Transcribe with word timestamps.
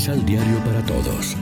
Misal 0.00 0.24
Diario 0.24 0.56
para 0.64 0.82
Todos. 0.86 1.36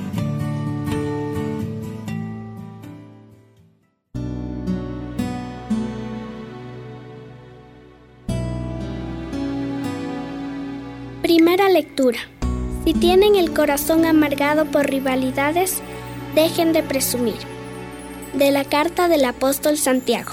Primera 11.23 11.69
lectura. 11.69 12.19
Si 12.85 12.95
tienen 12.95 13.37
el 13.37 13.55
corazón 13.55 14.05
amargado 14.05 14.65
por 14.65 14.91
rivalidades, 14.91 15.81
dejen 16.35 16.73
de 16.73 16.83
presumir. 16.83 17.39
De 18.35 18.51
la 18.51 18.65
carta 18.65 19.07
del 19.07 19.25
apóstol 19.25 19.79
Santiago. 19.79 20.33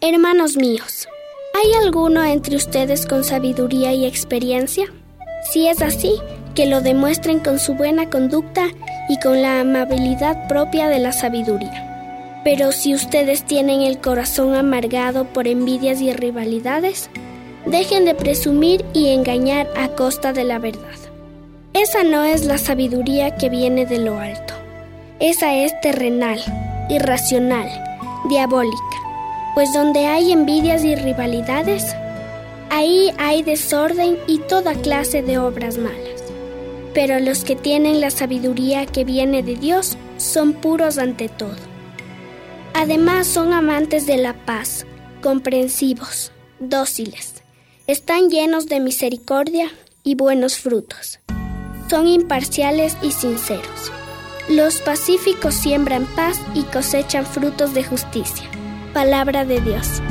Hermanos 0.00 0.56
míos, 0.56 1.06
¿hay 1.54 1.84
alguno 1.84 2.24
entre 2.24 2.56
ustedes 2.56 3.06
con 3.06 3.22
sabiduría 3.22 3.92
y 3.92 4.04
experiencia? 4.04 4.92
Si 5.52 5.68
es 5.68 5.82
así, 5.82 6.14
que 6.54 6.66
lo 6.66 6.80
demuestren 6.80 7.40
con 7.40 7.58
su 7.58 7.74
buena 7.74 8.10
conducta 8.10 8.66
y 9.08 9.18
con 9.20 9.42
la 9.42 9.60
amabilidad 9.60 10.48
propia 10.48 10.88
de 10.88 10.98
la 10.98 11.12
sabiduría. 11.12 12.40
Pero 12.44 12.72
si 12.72 12.94
ustedes 12.94 13.42
tienen 13.42 13.82
el 13.82 13.98
corazón 13.98 14.54
amargado 14.54 15.24
por 15.24 15.48
envidias 15.48 16.00
y 16.00 16.12
rivalidades, 16.12 17.10
Dejen 17.66 18.06
de 18.06 18.14
presumir 18.14 18.82
y 18.94 19.08
engañar 19.08 19.68
a 19.76 19.88
costa 19.88 20.32
de 20.32 20.42
la 20.44 20.58
verdad. 20.58 20.96
Esa 21.74 22.02
no 22.02 22.24
es 22.24 22.46
la 22.46 22.56
sabiduría 22.56 23.36
que 23.36 23.50
viene 23.50 23.84
de 23.84 23.98
lo 23.98 24.18
alto. 24.18 24.54
Esa 25.20 25.54
es 25.54 25.78
terrenal, 25.82 26.40
irracional, 26.88 27.68
diabólica. 28.30 28.78
Pues 29.54 29.70
donde 29.74 30.06
hay 30.06 30.32
envidias 30.32 30.82
y 30.82 30.94
rivalidades, 30.94 31.94
ahí 32.70 33.12
hay 33.18 33.42
desorden 33.42 34.18
y 34.26 34.38
toda 34.38 34.74
clase 34.74 35.22
de 35.22 35.38
obras 35.38 35.78
malas. 35.78 36.24
Pero 36.94 37.20
los 37.20 37.44
que 37.44 37.56
tienen 37.56 38.00
la 38.00 38.10
sabiduría 38.10 38.86
que 38.86 39.04
viene 39.04 39.42
de 39.42 39.56
Dios 39.56 39.96
son 40.16 40.54
puros 40.54 40.98
ante 40.98 41.28
todo. 41.28 41.56
Además 42.74 43.26
son 43.26 43.52
amantes 43.52 44.06
de 44.06 44.16
la 44.16 44.34
paz, 44.44 44.86
comprensivos, 45.20 46.32
dóciles 46.60 47.42
están 47.88 48.28
llenos 48.28 48.66
de 48.66 48.80
misericordia 48.80 49.70
y 50.04 50.14
buenos 50.14 50.58
frutos. 50.58 51.20
Son 51.88 52.06
imparciales 52.06 52.94
y 53.00 53.12
sinceros. 53.12 53.90
Los 54.50 54.82
pacíficos 54.82 55.54
siembran 55.54 56.04
paz 56.14 56.38
y 56.54 56.64
cosechan 56.64 57.24
frutos 57.24 57.72
de 57.72 57.84
justicia. 57.84 58.44
Palabra 58.92 59.46
de 59.46 59.62
Dios. 59.62 60.02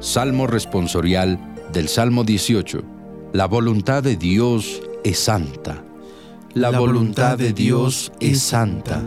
Salmo 0.00 0.46
responsorial 0.46 1.40
del 1.72 1.88
Salmo 1.88 2.22
18. 2.22 2.82
La 3.32 3.46
voluntad 3.46 4.00
de 4.00 4.16
Dios 4.16 4.80
es 5.02 5.18
santa. 5.18 5.82
La, 6.54 6.70
voluntad 6.78 7.36
de 7.36 7.52
Dios 7.52 8.12
es 8.20 8.40
santa. 8.40 9.02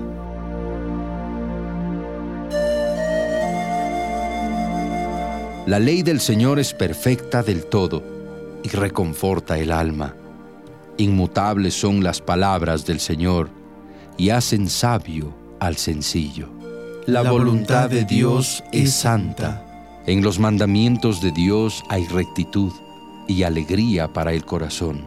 La 5.65 5.79
ley 5.79 6.03
del 6.03 6.19
Señor 6.19 6.59
es 6.59 6.73
perfecta 6.73 7.41
del 7.41 7.63
todo 7.65 8.03
y 8.61 8.67
reconforta 8.67 9.57
el 9.59 9.71
alma. 9.71 10.13
Inmutables 10.97 11.73
son 11.73 12.03
las 12.03 12.19
palabras 12.19 12.85
del 12.85 12.99
Señor 12.99 13.49
y 14.17 14.31
hacen 14.31 14.67
sabio 14.67 15.33
al 15.61 15.77
sencillo. 15.77 16.49
La 17.05 17.21
voluntad 17.31 17.89
de 17.89 18.03
Dios 18.03 18.61
es 18.73 18.91
santa. 18.91 19.70
En 20.07 20.23
los 20.23 20.39
mandamientos 20.39 21.21
de 21.21 21.31
Dios 21.31 21.83
hay 21.87 22.07
rectitud 22.07 22.71
y 23.27 23.43
alegría 23.43 24.11
para 24.11 24.33
el 24.33 24.43
corazón. 24.45 25.05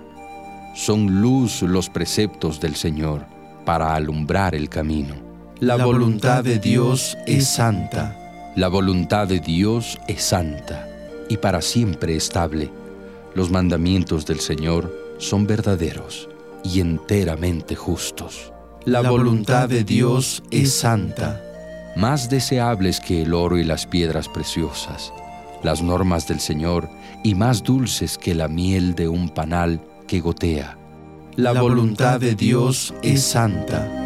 Son 0.76 1.20
luz 1.20 1.62
los 1.62 1.90
preceptos 1.90 2.60
del 2.60 2.76
Señor 2.76 3.26
para 3.64 3.96
alumbrar 3.96 4.54
el 4.54 4.68
camino. 4.68 5.16
La 5.58 5.84
voluntad 5.84 6.44
de 6.44 6.60
Dios 6.60 7.18
es 7.26 7.48
santa. 7.48 8.52
La 8.54 8.68
voluntad 8.68 9.26
de 9.26 9.40
Dios 9.40 9.98
es 10.06 10.22
santa 10.22 10.88
y 11.28 11.38
para 11.38 11.60
siempre 11.60 12.14
estable. 12.14 12.70
Los 13.34 13.50
mandamientos 13.50 14.24
del 14.26 14.38
Señor 14.38 14.94
son 15.18 15.44
verdaderos 15.44 16.28
y 16.62 16.78
enteramente 16.80 17.74
justos. 17.74 18.52
La 18.84 19.00
voluntad 19.00 19.68
de 19.68 19.82
Dios 19.82 20.44
es 20.52 20.72
santa 20.72 21.43
más 21.96 22.28
deseables 22.28 23.00
que 23.00 23.22
el 23.22 23.34
oro 23.34 23.58
y 23.58 23.64
las 23.64 23.86
piedras 23.86 24.28
preciosas, 24.28 25.12
las 25.62 25.82
normas 25.82 26.28
del 26.28 26.40
Señor, 26.40 26.88
y 27.22 27.34
más 27.34 27.62
dulces 27.62 28.18
que 28.18 28.34
la 28.34 28.48
miel 28.48 28.94
de 28.94 29.08
un 29.08 29.28
panal 29.28 29.80
que 30.06 30.20
gotea. 30.20 30.76
La 31.36 31.52
voluntad 31.52 32.20
de 32.20 32.34
Dios 32.34 32.94
es 33.02 33.22
santa 33.22 34.03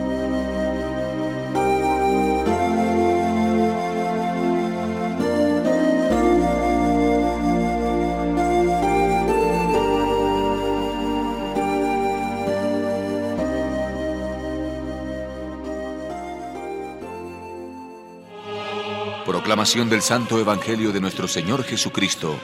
Del 19.48 20.02
Santo 20.02 20.38
Evangelio 20.38 20.92
de 20.92 21.00
nuestro 21.00 21.26
Señor 21.26 21.64
Jesucristo, 21.64 22.38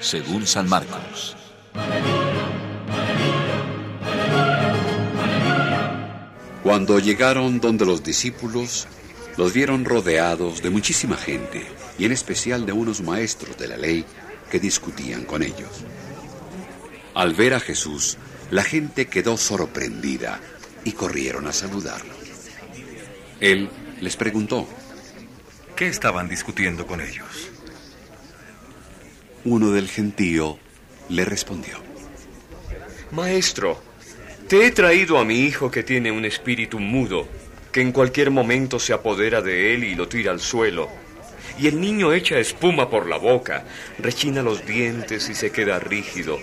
según 0.00 0.46
San 0.46 0.66
Marcos. 0.66 1.36
Cuando 6.62 6.98
llegaron 7.00 7.60
donde 7.60 7.84
los 7.84 8.02
discípulos, 8.02 8.88
los 9.36 9.52
vieron 9.52 9.84
rodeados 9.84 10.62
de 10.62 10.70
muchísima 10.70 11.18
gente, 11.18 11.66
y 11.98 12.06
en 12.06 12.12
especial 12.12 12.64
de 12.64 12.72
unos 12.72 13.02
maestros 13.02 13.58
de 13.58 13.68
la 13.68 13.76
ley 13.76 14.06
que 14.50 14.58
discutían 14.58 15.24
con 15.24 15.42
ellos. 15.42 15.84
Al 17.12 17.34
ver 17.34 17.52
a 17.52 17.60
Jesús, 17.60 18.16
la 18.50 18.62
gente 18.62 19.06
quedó 19.06 19.36
sorprendida 19.36 20.40
y 20.82 20.92
corrieron 20.92 21.46
a 21.46 21.52
saludarlo. 21.52 22.14
Él 23.38 23.68
les 24.00 24.16
preguntó, 24.16 24.66
¿Qué 25.76 25.88
estaban 25.88 26.28
discutiendo 26.28 26.86
con 26.86 27.00
ellos? 27.00 27.50
Uno 29.44 29.70
del 29.70 29.88
gentío 29.88 30.58
le 31.08 31.24
respondió. 31.24 31.78
Maestro, 33.10 33.82
te 34.48 34.66
he 34.66 34.70
traído 34.70 35.18
a 35.18 35.24
mi 35.24 35.40
hijo 35.40 35.70
que 35.70 35.82
tiene 35.82 36.12
un 36.12 36.24
espíritu 36.24 36.78
mudo, 36.78 37.26
que 37.72 37.80
en 37.80 37.92
cualquier 37.92 38.30
momento 38.30 38.78
se 38.78 38.92
apodera 38.92 39.40
de 39.40 39.74
él 39.74 39.84
y 39.84 39.94
lo 39.94 40.08
tira 40.08 40.30
al 40.30 40.40
suelo. 40.40 40.88
Y 41.58 41.66
el 41.68 41.80
niño 41.80 42.12
echa 42.12 42.38
espuma 42.38 42.88
por 42.88 43.08
la 43.08 43.16
boca, 43.16 43.64
rechina 43.98 44.42
los 44.42 44.64
dientes 44.66 45.28
y 45.28 45.34
se 45.34 45.50
queda 45.50 45.78
rígido. 45.78 46.38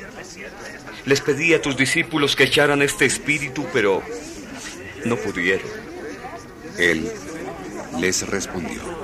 Les 1.06 1.22
pedí 1.22 1.54
a 1.54 1.62
tus 1.62 1.78
discípulos 1.78 2.36
que 2.36 2.46
echaran 2.46 2.82
este 2.82 3.06
espíritu, 3.06 3.66
pero 3.72 4.04
no 5.06 5.16
pudieron. 5.16 5.70
Él 6.78 7.10
les 8.00 8.28
respondió. 8.28 8.99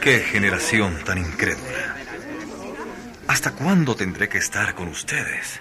¡Qué 0.00 0.20
generación 0.20 0.98
tan 1.04 1.18
incrédula! 1.18 1.96
¿Hasta 3.26 3.52
cuándo 3.52 3.96
tendré 3.96 4.28
que 4.28 4.38
estar 4.38 4.74
con 4.74 4.88
ustedes? 4.88 5.60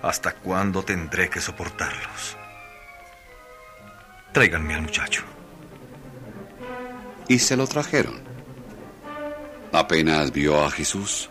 ¿Hasta 0.00 0.32
cuándo 0.34 0.84
tendré 0.84 1.28
que 1.28 1.40
soportarlos? 1.40 2.36
Tráiganme 4.32 4.74
al 4.74 4.82
muchacho. 4.82 5.22
Y 7.28 7.38
se 7.38 7.56
lo 7.56 7.66
trajeron. 7.66 8.20
Apenas 9.72 10.32
vio 10.32 10.64
a 10.64 10.70
Jesús, 10.70 11.30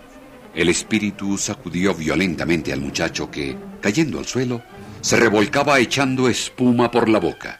el 0.53 0.69
espíritu 0.69 1.37
sacudió 1.37 1.93
violentamente 1.93 2.73
al 2.73 2.81
muchacho 2.81 3.31
que, 3.31 3.57
cayendo 3.81 4.19
al 4.19 4.25
suelo, 4.25 4.61
se 4.99 5.15
revolcaba 5.15 5.79
echando 5.79 6.27
espuma 6.27 6.91
por 6.91 7.07
la 7.07 7.19
boca. 7.19 7.59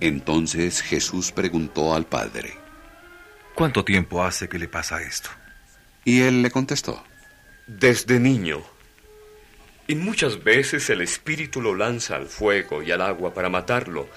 Entonces 0.00 0.80
Jesús 0.80 1.30
preguntó 1.30 1.94
al 1.94 2.06
Padre, 2.06 2.59
¿Cuánto 3.60 3.84
tiempo 3.84 4.24
hace 4.24 4.48
que 4.48 4.58
le 4.58 4.68
pasa 4.68 5.02
esto? 5.02 5.28
Y 6.02 6.22
él 6.22 6.40
le 6.40 6.50
contestó. 6.50 7.04
Desde 7.66 8.18
niño. 8.18 8.62
Y 9.86 9.96
muchas 9.96 10.42
veces 10.42 10.88
el 10.88 11.02
espíritu 11.02 11.60
lo 11.60 11.74
lanza 11.74 12.16
al 12.16 12.26
fuego 12.26 12.82
y 12.82 12.90
al 12.90 13.02
agua 13.02 13.34
para 13.34 13.50
matarlo. 13.50 14.08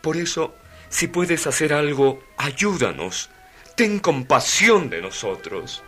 Por 0.00 0.16
eso, 0.16 0.54
si 0.90 1.08
puedes 1.08 1.44
hacer 1.48 1.72
algo, 1.72 2.22
ayúdanos. 2.36 3.30
Ten 3.74 3.98
compasión 3.98 4.88
de 4.90 5.02
nosotros. 5.02 5.82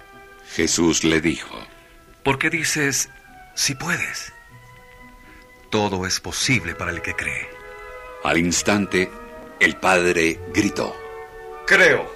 Jesús 0.57 1.05
le 1.05 1.21
dijo, 1.21 1.65
¿por 2.25 2.41
qué 2.41 2.51
dices, 2.51 3.09
si 3.55 3.77
puedes? 3.77 4.33
Todo 5.71 6.07
es 6.07 6.19
posible 6.19 6.75
para 6.75 6.91
el 6.91 7.03
que 7.03 7.15
cree. 7.15 7.49
Al 8.25 8.37
instante, 8.37 9.09
el 9.61 9.77
padre 9.77 10.41
gritó, 10.53 10.93
Creo, 11.69 12.16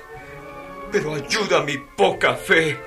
pero 0.90 1.14
ayuda 1.14 1.62
mi 1.62 1.78
poca 1.78 2.34
fe. 2.34 2.78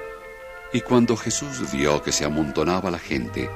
Y 0.71 0.81
cuando 0.81 1.15
Jesús 1.15 1.71
vio 1.71 2.01
que 2.01 2.11
se 2.11 2.25
amontonaba 2.25 2.89
la 2.89 2.99
gente, 2.99 3.49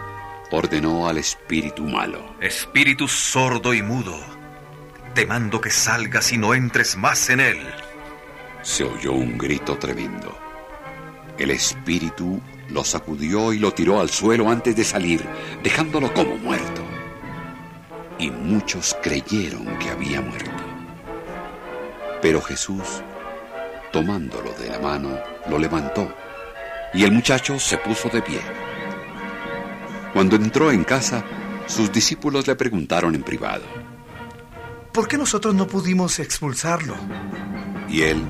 ordenó 0.51 1.07
al 1.07 1.17
espíritu 1.17 1.83
malo, 1.83 2.35
Espíritu 2.39 3.07
sordo 3.07 3.73
y 3.73 3.81
mudo, 3.81 4.17
te 5.13 5.25
mando 5.25 5.59
que 5.59 5.71
salgas 5.71 6.31
y 6.31 6.37
no 6.37 6.53
entres 6.53 6.95
más 6.95 7.29
en 7.29 7.39
él. 7.39 7.59
Se 8.61 8.83
oyó 8.83 9.13
un 9.13 9.37
grito 9.37 9.77
tremendo. 9.77 10.37
El 11.37 11.51
espíritu 11.51 12.39
lo 12.69 12.83
sacudió 12.83 13.53
y 13.53 13.59
lo 13.59 13.73
tiró 13.73 13.99
al 13.99 14.09
suelo 14.09 14.49
antes 14.49 14.75
de 14.75 14.83
salir, 14.83 15.23
dejándolo 15.63 16.13
como 16.13 16.37
muerto. 16.37 16.83
Y 18.19 18.29
muchos 18.29 18.95
creyeron 19.01 19.77
que 19.79 19.89
había 19.89 20.21
muerto. 20.21 20.51
Pero 22.21 22.41
Jesús, 22.41 23.01
tomándolo 23.97 24.53
de 24.53 24.69
la 24.69 24.77
mano, 24.77 25.19
lo 25.49 25.57
levantó, 25.57 26.15
y 26.93 27.03
el 27.03 27.11
muchacho 27.11 27.57
se 27.57 27.79
puso 27.79 28.09
de 28.09 28.21
pie. 28.21 28.39
Cuando 30.13 30.35
entró 30.35 30.71
en 30.71 30.83
casa, 30.83 31.23
sus 31.65 31.91
discípulos 31.91 32.45
le 32.45 32.55
preguntaron 32.55 33.15
en 33.15 33.23
privado, 33.23 33.63
¿Por 34.93 35.07
qué 35.07 35.17
nosotros 35.17 35.55
no 35.55 35.65
pudimos 35.65 36.19
expulsarlo? 36.19 36.95
y 37.89 38.01
él 38.03 38.21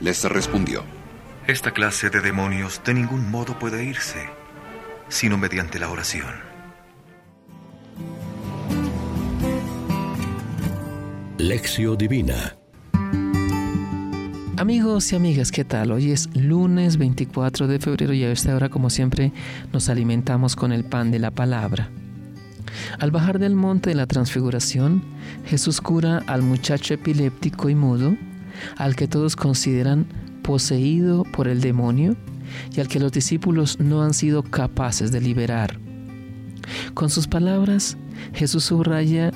les 0.00 0.24
respondió, 0.24 0.82
Esta 1.46 1.70
clase 1.70 2.10
de 2.10 2.20
demonios 2.20 2.80
de 2.84 2.94
ningún 2.94 3.30
modo 3.30 3.56
puede 3.56 3.84
irse, 3.84 4.28
sino 5.08 5.38
mediante 5.38 5.78
la 5.78 5.90
oración. 5.90 6.34
Lección 11.38 11.96
Divina 11.96 12.56
Amigos 14.56 15.12
y 15.12 15.16
amigas, 15.16 15.50
¿qué 15.50 15.64
tal? 15.64 15.90
Hoy 15.90 16.12
es 16.12 16.28
lunes 16.36 16.96
24 16.96 17.66
de 17.66 17.80
febrero 17.80 18.12
y 18.12 18.22
a 18.22 18.30
esta 18.30 18.54
hora, 18.54 18.68
como 18.68 18.88
siempre, 18.88 19.32
nos 19.72 19.88
alimentamos 19.88 20.54
con 20.54 20.70
el 20.70 20.84
pan 20.84 21.10
de 21.10 21.18
la 21.18 21.32
palabra. 21.32 21.90
Al 23.00 23.10
bajar 23.10 23.40
del 23.40 23.56
monte 23.56 23.90
de 23.90 23.96
la 23.96 24.06
transfiguración, 24.06 25.02
Jesús 25.44 25.80
cura 25.80 26.22
al 26.28 26.42
muchacho 26.42 26.94
epiléptico 26.94 27.68
y 27.68 27.74
mudo, 27.74 28.16
al 28.76 28.94
que 28.94 29.08
todos 29.08 29.34
consideran 29.34 30.06
poseído 30.42 31.24
por 31.24 31.48
el 31.48 31.60
demonio 31.60 32.16
y 32.76 32.80
al 32.80 32.86
que 32.86 33.00
los 33.00 33.10
discípulos 33.10 33.80
no 33.80 34.02
han 34.02 34.14
sido 34.14 34.44
capaces 34.44 35.10
de 35.10 35.20
liberar. 35.20 35.80
Con 36.94 37.10
sus 37.10 37.26
palabras, 37.26 37.96
Jesús 38.32 38.62
subraya 38.62 39.32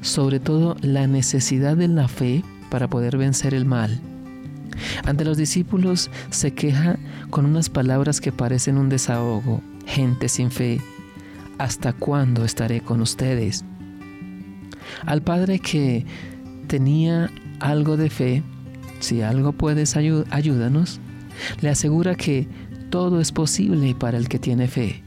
sobre 0.00 0.40
todo 0.40 0.74
la 0.80 1.06
necesidad 1.06 1.76
de 1.76 1.88
la 1.88 2.08
fe 2.08 2.42
para 2.70 2.88
poder 2.88 3.18
vencer 3.18 3.52
el 3.52 3.66
mal. 3.66 4.00
Ante 5.04 5.24
los 5.24 5.36
discípulos 5.36 6.10
se 6.30 6.52
queja 6.52 6.96
con 7.30 7.46
unas 7.46 7.68
palabras 7.68 8.20
que 8.20 8.32
parecen 8.32 8.78
un 8.78 8.88
desahogo. 8.88 9.60
Gente 9.86 10.28
sin 10.28 10.50
fe, 10.50 10.80
¿hasta 11.58 11.92
cuándo 11.92 12.44
estaré 12.44 12.80
con 12.80 13.00
ustedes? 13.00 13.64
Al 15.06 15.22
Padre 15.22 15.58
que 15.58 16.04
tenía 16.66 17.30
algo 17.60 17.96
de 17.96 18.10
fe, 18.10 18.42
si 19.00 19.22
algo 19.22 19.52
puedes 19.52 19.96
ayú- 19.96 20.24
ayúdanos, 20.30 21.00
le 21.60 21.68
asegura 21.68 22.14
que 22.14 22.48
todo 22.90 23.20
es 23.20 23.32
posible 23.32 23.94
para 23.94 24.18
el 24.18 24.28
que 24.28 24.38
tiene 24.38 24.68
fe. 24.68 25.02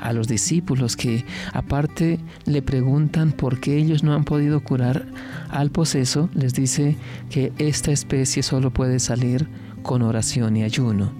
A 0.00 0.12
los 0.12 0.28
discípulos 0.28 0.96
que 0.96 1.24
aparte 1.52 2.20
le 2.44 2.62
preguntan 2.62 3.32
por 3.32 3.58
qué 3.60 3.76
ellos 3.78 4.02
no 4.04 4.14
han 4.14 4.24
podido 4.24 4.60
curar 4.62 5.06
al 5.50 5.70
poseso, 5.70 6.28
les 6.34 6.54
dice 6.54 6.96
que 7.30 7.52
esta 7.58 7.92
especie 7.92 8.42
solo 8.42 8.72
puede 8.72 8.98
salir 8.98 9.48
con 9.82 10.02
oración 10.02 10.56
y 10.56 10.64
ayuno. 10.64 11.12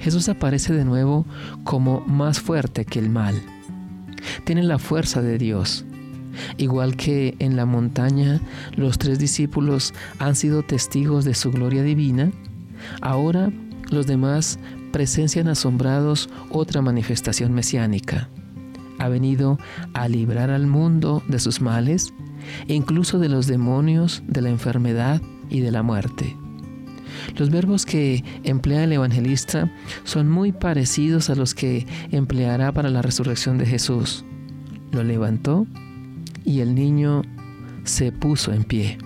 Jesús 0.00 0.28
aparece 0.28 0.72
de 0.72 0.84
nuevo 0.84 1.26
como 1.64 2.00
más 2.00 2.40
fuerte 2.40 2.84
que 2.84 2.98
el 2.98 3.10
mal. 3.10 3.40
Tiene 4.44 4.62
la 4.62 4.78
fuerza 4.78 5.22
de 5.22 5.38
Dios. 5.38 5.84
Igual 6.56 6.96
que 6.96 7.34
en 7.38 7.56
la 7.56 7.66
montaña 7.66 8.40
los 8.76 8.98
tres 8.98 9.18
discípulos 9.18 9.94
han 10.18 10.36
sido 10.36 10.62
testigos 10.62 11.24
de 11.24 11.34
su 11.34 11.50
gloria 11.50 11.82
divina, 11.82 12.30
ahora 13.00 13.50
los 13.90 14.06
demás 14.06 14.58
presencian 14.92 15.48
asombrados 15.48 16.28
otra 16.50 16.82
manifestación 16.82 17.52
mesiánica. 17.52 18.28
Ha 18.98 19.08
venido 19.08 19.58
a 19.94 20.08
librar 20.08 20.50
al 20.50 20.66
mundo 20.66 21.22
de 21.28 21.38
sus 21.38 21.60
males, 21.60 22.12
e 22.68 22.74
incluso 22.74 23.18
de 23.18 23.28
los 23.28 23.46
demonios, 23.46 24.22
de 24.26 24.42
la 24.42 24.50
enfermedad 24.50 25.20
y 25.48 25.60
de 25.60 25.70
la 25.70 25.82
muerte. 25.82 26.36
Los 27.36 27.50
verbos 27.50 27.86
que 27.86 28.24
emplea 28.44 28.84
el 28.84 28.92
evangelista 28.92 29.70
son 30.04 30.28
muy 30.30 30.52
parecidos 30.52 31.30
a 31.30 31.34
los 31.34 31.54
que 31.54 31.86
empleará 32.10 32.72
para 32.72 32.90
la 32.90 33.02
resurrección 33.02 33.58
de 33.58 33.66
Jesús. 33.66 34.24
Lo 34.92 35.02
levantó 35.02 35.66
y 36.44 36.60
el 36.60 36.74
niño 36.74 37.22
se 37.84 38.12
puso 38.12 38.52
en 38.52 38.64
pie. 38.64 38.98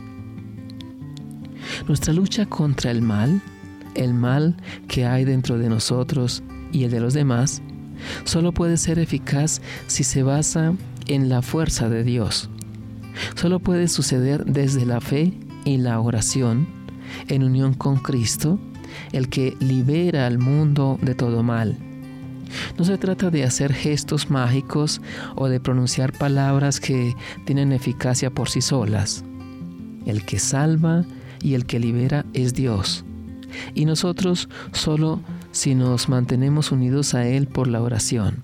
Nuestra 1.88 2.12
lucha 2.12 2.46
contra 2.46 2.90
el 2.90 3.02
mal, 3.02 3.40
el 3.94 4.14
mal 4.14 4.56
que 4.88 5.06
hay 5.06 5.24
dentro 5.24 5.58
de 5.58 5.68
nosotros 5.68 6.42
y 6.72 6.84
el 6.84 6.90
de 6.90 7.00
los 7.00 7.14
demás, 7.14 7.62
solo 8.24 8.52
puede 8.52 8.76
ser 8.76 8.98
eficaz 8.98 9.60
si 9.86 10.04
se 10.04 10.22
basa 10.22 10.74
en 11.06 11.28
la 11.28 11.42
fuerza 11.42 11.88
de 11.88 12.04
Dios. 12.04 12.50
Solo 13.34 13.60
puede 13.60 13.88
suceder 13.88 14.44
desde 14.44 14.86
la 14.86 15.00
fe 15.00 15.32
y 15.64 15.78
la 15.78 16.00
oración, 16.00 16.66
en 17.28 17.42
unión 17.42 17.74
con 17.74 17.96
Cristo, 17.96 18.58
el 19.12 19.28
que 19.28 19.56
libera 19.60 20.26
al 20.26 20.38
mundo 20.38 20.98
de 21.02 21.14
todo 21.14 21.42
mal. 21.42 21.78
No 22.78 22.84
se 22.84 22.98
trata 22.98 23.30
de 23.30 23.44
hacer 23.44 23.72
gestos 23.72 24.30
mágicos 24.30 25.00
o 25.34 25.48
de 25.48 25.60
pronunciar 25.60 26.12
palabras 26.12 26.80
que 26.80 27.14
tienen 27.44 27.72
eficacia 27.72 28.30
por 28.30 28.48
sí 28.48 28.60
solas. 28.60 29.24
El 30.06 30.24
que 30.24 30.38
salva 30.38 31.04
y 31.42 31.54
el 31.54 31.66
que 31.66 31.80
libera 31.80 32.24
es 32.32 32.54
Dios. 32.54 33.04
Y 33.74 33.84
nosotros 33.84 34.48
solo 34.72 35.20
si 35.52 35.74
nos 35.74 36.08
mantenemos 36.08 36.72
unidos 36.72 37.14
a 37.14 37.26
Él 37.26 37.46
por 37.46 37.68
la 37.68 37.82
oración. 37.82 38.42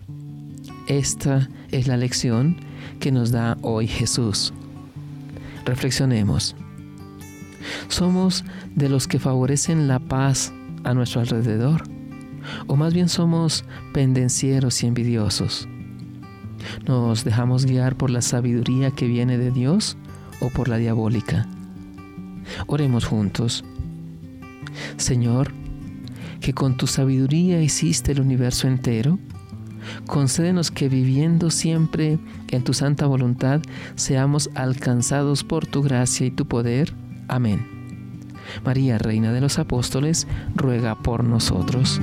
Esta 0.86 1.48
es 1.70 1.86
la 1.86 1.96
lección 1.96 2.56
que 3.00 3.12
nos 3.12 3.30
da 3.30 3.56
hoy 3.62 3.86
Jesús. 3.86 4.52
Reflexionemos. 5.70 6.56
¿Somos 7.86 8.44
de 8.74 8.88
los 8.88 9.06
que 9.06 9.20
favorecen 9.20 9.86
la 9.86 10.00
paz 10.00 10.52
a 10.82 10.94
nuestro 10.94 11.20
alrededor? 11.20 11.84
¿O 12.66 12.74
más 12.74 12.92
bien 12.92 13.08
somos 13.08 13.64
pendencieros 13.94 14.82
y 14.82 14.88
envidiosos? 14.88 15.68
¿Nos 16.88 17.22
dejamos 17.22 17.66
guiar 17.66 17.94
por 17.94 18.10
la 18.10 18.20
sabiduría 18.20 18.90
que 18.90 19.06
viene 19.06 19.38
de 19.38 19.52
Dios 19.52 19.96
o 20.40 20.48
por 20.48 20.66
la 20.66 20.76
diabólica? 20.76 21.46
Oremos 22.66 23.04
juntos. 23.04 23.64
Señor, 24.96 25.52
que 26.40 26.52
con 26.52 26.76
tu 26.76 26.88
sabiduría 26.88 27.62
hiciste 27.62 28.10
el 28.10 28.20
universo 28.20 28.66
entero, 28.66 29.20
concédenos 30.06 30.70
que 30.70 30.88
viviendo 30.88 31.50
siempre 31.50 32.18
en 32.48 32.64
tu 32.64 32.74
santa 32.74 33.06
voluntad 33.06 33.60
seamos 33.94 34.50
alcanzados 34.54 35.44
por 35.44 35.66
tu 35.66 35.82
gracia 35.82 36.26
y 36.26 36.30
tu 36.30 36.46
poder. 36.46 36.92
Amén. 37.28 37.66
María, 38.64 38.98
Reina 38.98 39.32
de 39.32 39.40
los 39.40 39.58
Apóstoles, 39.58 40.26
ruega 40.54 40.96
por 40.96 41.24
nosotros. 41.24 42.00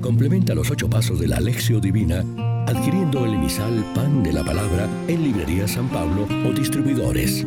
Complementa 0.00 0.54
los 0.54 0.70
ocho 0.70 0.88
pasos 0.88 1.18
de 1.18 1.28
la 1.28 1.36
Alexio 1.36 1.80
Divina 1.80 2.24
adquiriendo 2.66 3.24
el 3.24 3.34
emisal 3.34 3.84
Pan 3.94 4.22
de 4.22 4.32
la 4.32 4.44
Palabra 4.44 4.88
en 5.08 5.22
Librería 5.22 5.68
San 5.68 5.88
Pablo 5.88 6.26
o 6.46 6.52
distribuidores. 6.52 7.46